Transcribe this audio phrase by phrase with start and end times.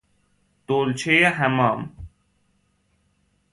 [0.67, 1.93] دولچه حمام